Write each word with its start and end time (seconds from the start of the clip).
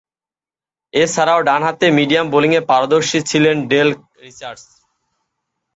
এছাড়াও, 0.93 1.39
ডানহাতে 1.47 1.85
মিডিয়াম 1.97 2.25
বোলিংয়ে 2.33 2.61
পারদর্শী 2.71 3.19
ছিলেন 3.29 3.55
ডেল 3.71 3.89
রিচার্ডস। 4.25 4.65